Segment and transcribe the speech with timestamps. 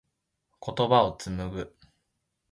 [0.65, 1.77] 言葉を紡ぐ。